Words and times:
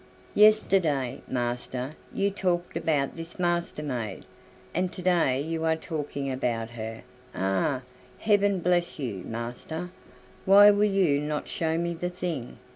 "Yesterday, 0.33 1.21
master, 1.27 1.95
you 2.11 2.31
talked 2.31 2.75
about 2.75 3.15
this 3.15 3.37
Master 3.37 3.83
maid, 3.83 4.25
and 4.73 4.91
to 4.91 5.01
day 5.03 5.39
you 5.39 5.63
are 5.63 5.75
talking 5.75 6.31
about 6.31 6.71
her; 6.71 7.03
ah, 7.35 7.83
heaven 8.17 8.61
bless 8.61 8.97
you, 8.97 9.17
master, 9.23 9.91
why 10.45 10.71
will 10.71 10.85
you 10.85 11.19
not 11.19 11.47
show 11.47 11.77
me 11.77 11.93
the 11.93 12.09
thing? 12.09 12.57